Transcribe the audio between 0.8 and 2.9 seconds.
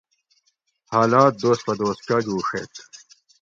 حالات دوس پہ دوس چاجوڛیت